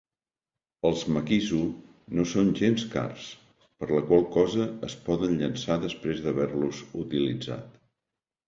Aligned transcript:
Els 0.89 1.01
makisu 1.17 1.59
no 2.19 2.25
són 2.31 2.49
gens 2.61 2.85
cars, 2.95 3.27
per 3.83 3.91
la 3.91 4.01
qual 4.09 4.25
cosa 4.39 4.65
es 4.89 4.97
poden 5.11 5.39
llençar 5.43 5.81
després 5.87 6.25
d'haver-los 6.25 6.81
utilitzat. 7.05 7.81